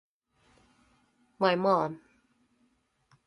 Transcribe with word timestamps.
My 1.37 1.53
mom 1.53 2.01